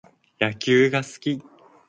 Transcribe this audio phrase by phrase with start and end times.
[0.39, 1.43] 野球が好き